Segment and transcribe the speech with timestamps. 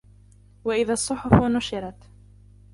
[0.63, 1.95] وإذا الصحف نشرت